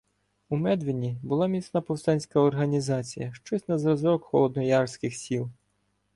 У 0.49 0.55
Медвині 0.57 1.17
була 1.23 1.47
міцна 1.47 1.81
повстанська 1.81 2.39
організація, 2.39 3.33
щось 3.33 3.67
на 3.67 3.77
зразок 3.77 4.23
холодноярських 4.23 5.15
сіл. 5.15 5.49